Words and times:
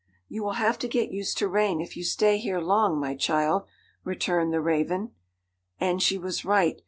'You 0.27 0.41
will 0.41 0.53
have 0.53 0.79
to 0.79 0.87
get 0.87 1.11
used 1.11 1.37
to 1.37 1.47
rain 1.47 1.79
if 1.79 1.95
you 1.95 2.03
stay 2.03 2.39
here 2.39 2.59
long, 2.59 2.99
my 2.99 3.15
child,' 3.15 3.67
returned 4.03 4.51
the 4.51 4.59
Raven. 4.59 5.11
And 5.79 6.01
she 6.01 6.17
was 6.17 6.43
right. 6.43 6.79